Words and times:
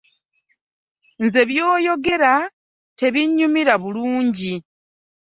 Nze 1.23 1.41
by'oyogera 1.49 2.33
tebinyumirwa 2.99 3.75
bulungi. 3.83 4.53